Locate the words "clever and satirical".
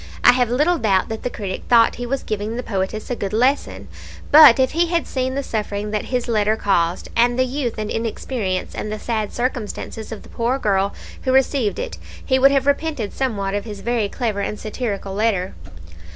14.09-15.13